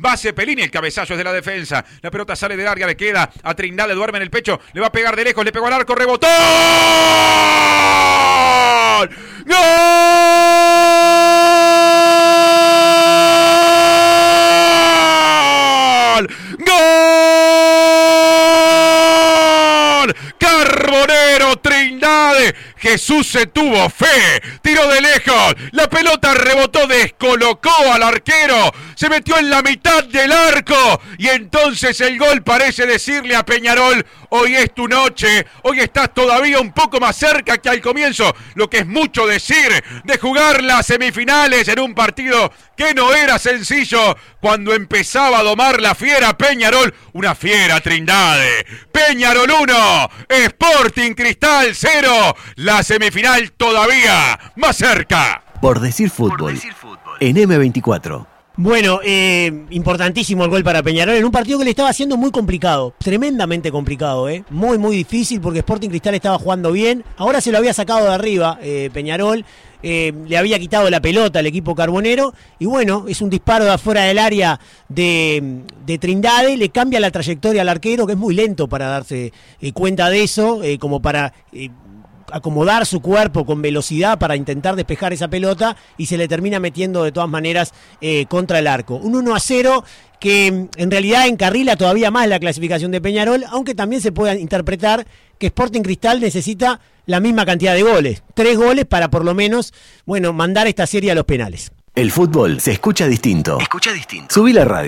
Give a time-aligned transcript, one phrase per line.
[0.00, 1.84] Va Cepelini, el cabezazo es de la defensa.
[2.02, 4.60] La pelota sale del área, le queda a Trindade, duerme en el pecho.
[4.72, 6.28] Le va a pegar de lejos, le pegó al arco, rebotó.
[8.98, 9.08] ¡Gol!
[16.58, 16.78] ¡Gol!
[20.38, 22.54] Carbonero Trindade.
[22.78, 24.40] Jesús se tuvo fe.
[24.62, 25.54] Tiró de lejos.
[25.72, 28.72] La pelota rebotó, descolocó al arquero.
[28.94, 31.00] Se metió en la mitad del arco.
[31.18, 35.46] Y entonces el gol parece decirle a Peñarol, hoy es tu noche.
[35.62, 38.34] Hoy estás todavía un poco más cerca que al comienzo.
[38.54, 43.38] Lo que es mucho decir de jugar las semifinales en un partido que no era
[43.38, 46.94] sencillo cuando empezaba a domar la fiera Peñarol.
[47.12, 48.64] Una fiera Trindade.
[48.92, 52.36] Peñarol 1, Sporting Cristal 0.
[52.68, 55.42] La semifinal todavía más cerca.
[55.58, 56.60] Por decir fútbol.
[57.18, 58.26] En M24.
[58.58, 62.30] Bueno, eh, importantísimo el gol para Peñarol en un partido que le estaba haciendo muy
[62.30, 64.44] complicado, tremendamente complicado, ¿eh?
[64.50, 68.12] muy muy difícil porque Sporting Cristal estaba jugando bien, ahora se lo había sacado de
[68.12, 69.46] arriba eh, Peñarol,
[69.82, 73.70] eh, le había quitado la pelota al equipo carbonero y bueno, es un disparo de
[73.70, 78.34] afuera del área de, de Trindade, le cambia la trayectoria al arquero que es muy
[78.34, 81.70] lento para darse eh, cuenta de eso, eh, como para eh,
[82.32, 87.04] acomodar su cuerpo con velocidad para intentar despejar esa pelota y se le termina metiendo
[87.04, 88.96] de todas maneras eh, contra el arco.
[88.96, 89.84] Un 1 a 0
[90.20, 94.40] que mm, en realidad encarrila todavía más la clasificación de Peñarol, aunque también se puede
[94.40, 95.06] interpretar
[95.38, 99.72] que Sporting Cristal necesita la misma cantidad de goles, tres goles para por lo menos,
[100.04, 101.72] bueno, mandar esta serie a los penales.
[101.94, 103.58] El fútbol se escucha distinto.
[103.60, 104.32] Escucha distinto.
[104.32, 104.86] Subí la radio.